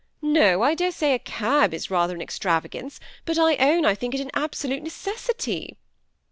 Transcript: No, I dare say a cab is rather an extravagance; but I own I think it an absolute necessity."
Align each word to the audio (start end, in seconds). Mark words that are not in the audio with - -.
No, 0.23 0.63
I 0.63 0.73
dare 0.73 0.89
say 0.91 1.13
a 1.13 1.19
cab 1.19 1.75
is 1.75 1.91
rather 1.91 2.15
an 2.15 2.23
extravagance; 2.23 2.99
but 3.23 3.37
I 3.37 3.55
own 3.57 3.85
I 3.85 3.93
think 3.93 4.15
it 4.15 4.19
an 4.21 4.31
absolute 4.33 4.81
necessity." 4.81 5.77